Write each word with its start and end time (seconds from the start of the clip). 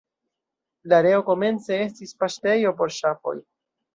La 0.93 0.97
areo 1.01 1.19
komence 1.27 1.77
estis 1.89 2.15
paŝtejo 2.23 2.75
por 2.83 2.95
ŝafoj. 2.99 3.37